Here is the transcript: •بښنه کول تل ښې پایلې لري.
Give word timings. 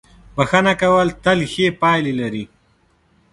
•بښنه 0.35 0.73
کول 0.81 1.07
تل 1.23 1.39
ښې 1.51 1.67
پایلې 1.81 2.13
لري. 2.21 2.43